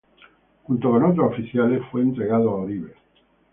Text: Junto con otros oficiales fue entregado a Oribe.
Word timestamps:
Junto 0.65 0.89
con 0.89 1.03
otros 1.03 1.27
oficiales 1.33 1.83
fue 1.91 2.01
entregado 2.01 2.49
a 2.49 2.55
Oribe. 2.55 2.95